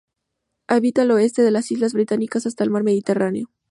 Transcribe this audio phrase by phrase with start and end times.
[0.67, 3.51] Habita al oeste de las islas británicas hasta el mar Mediterráneo.